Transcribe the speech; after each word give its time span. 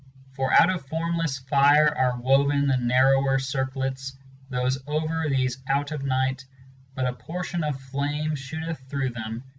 x 0.03 0.09
For 0.35 0.51
out 0.51 0.71
of 0.71 0.83
formless 0.87 1.37
fire 1.37 1.95
are 1.95 2.19
woven 2.19 2.65
the 2.65 2.75
narrower 2.77 3.37
circlets,' 3.37 4.17
9 4.49 4.63
Those 4.63 4.79
over 4.87 5.27
these 5.29 5.61
out 5.69 5.91
of 5.91 6.01
night; 6.03 6.43
but 6.95 7.05
a 7.05 7.13
portion 7.13 7.63
of 7.63 7.79
flame 7.79 8.33
shooteth 8.33 8.79
through 8.89 9.11
them. 9.11 9.43